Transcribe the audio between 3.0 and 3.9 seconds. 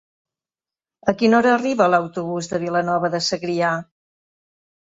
de Segrià?